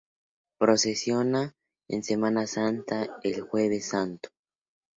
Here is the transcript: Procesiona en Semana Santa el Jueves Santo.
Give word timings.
Procesiona 0.57 1.53
en 1.87 2.03
Semana 2.03 2.47
Santa 2.47 3.05
el 3.21 3.39
Jueves 3.41 3.89
Santo. 3.89 4.29